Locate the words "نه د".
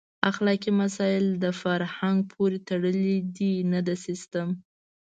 3.71-3.89